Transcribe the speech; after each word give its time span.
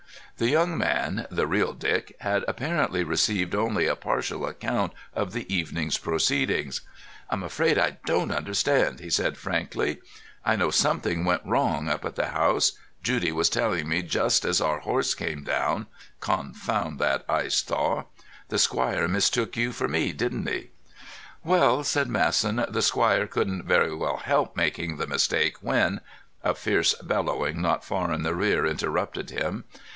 The 0.39 0.49
young 0.49 0.75
man—the 0.75 1.45
real 1.45 1.73
Dick—had 1.73 2.43
apparently 2.47 3.03
received 3.03 3.53
only 3.53 3.85
a 3.85 3.95
partial 3.95 4.47
account 4.47 4.93
of 5.13 5.31
the 5.31 5.53
evening's 5.55 5.99
proceedings. 5.99 6.81
"I'm 7.29 7.43
afraid 7.43 7.77
I 7.77 7.97
don't 8.07 8.31
understand," 8.31 8.99
he 8.99 9.11
said 9.11 9.37
frankly. 9.37 9.99
"I 10.43 10.55
know 10.55 10.71
something 10.71 11.23
went 11.23 11.45
wrong 11.45 11.87
up 11.87 12.03
at 12.05 12.15
the 12.15 12.29
house—Judy 12.29 13.31
was 13.31 13.51
telling 13.51 13.87
me 13.87 14.01
just 14.01 14.43
as 14.43 14.59
our 14.59 14.79
horse 14.79 15.13
came 15.13 15.43
down—confound 15.43 16.97
that 16.97 17.23
ice 17.29 17.61
thaw! 17.61 18.05
The 18.49 18.57
squire 18.57 19.07
mistook 19.07 19.55
you 19.55 19.71
for 19.71 19.87
me, 19.87 20.11
didn't 20.11 20.49
he?" 20.49 20.71
"Well," 21.43 21.83
said 21.83 22.07
Masson, 22.09 22.65
"the 22.67 22.81
squire 22.81 23.27
couldn't 23.27 23.65
very 23.65 23.93
well 23.95 24.17
help 24.17 24.57
making 24.57 24.97
the 24.97 25.05
mistake 25.05 25.57
when——" 25.61 26.01
A 26.43 26.55
fierce 26.55 26.95
bellowing 26.95 27.61
not 27.61 27.85
far 27.85 28.11
in 28.11 28.23
the 28.23 28.33
rear 28.33 28.65
interrupted 28.65 29.29
him. 29.29 29.65